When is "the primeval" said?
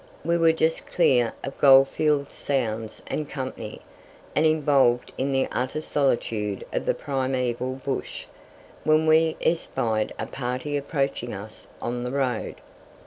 6.87-7.73